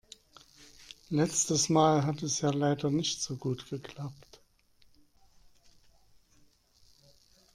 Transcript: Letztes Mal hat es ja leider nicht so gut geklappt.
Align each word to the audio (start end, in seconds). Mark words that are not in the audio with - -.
Letztes 1.11 1.69
Mal 1.69 2.07
hat 2.07 2.23
es 2.23 2.41
ja 2.41 2.49
leider 2.49 2.89
nicht 2.89 3.21
so 3.21 3.35
gut 3.35 3.69
geklappt. 3.69 4.39